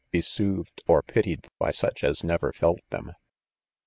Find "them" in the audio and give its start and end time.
2.89-3.13